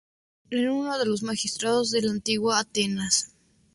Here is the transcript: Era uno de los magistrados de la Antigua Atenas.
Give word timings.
Era 0.49 0.73
uno 0.73 0.97
de 0.97 1.05
los 1.05 1.21
magistrados 1.21 1.91
de 1.91 2.01
la 2.01 2.09
Antigua 2.09 2.57
Atenas. 2.57 3.35